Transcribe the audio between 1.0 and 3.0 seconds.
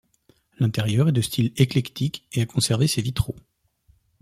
est de style éclectique et a conservé